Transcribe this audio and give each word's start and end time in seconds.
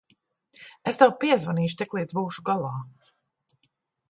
Es 0.91 0.97
tev 1.01 1.13
piezvanīšu, 1.25 1.77
tiklīdz 1.83 2.19
būšu 2.21 2.47
galā. 2.49 2.73